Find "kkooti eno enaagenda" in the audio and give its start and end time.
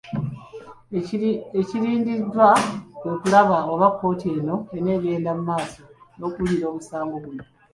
3.91-5.31